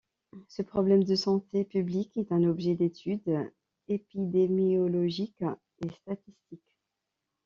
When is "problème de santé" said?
0.63-1.63